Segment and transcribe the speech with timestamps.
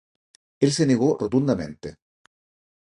[0.59, 1.97] Él se negó rotundamente.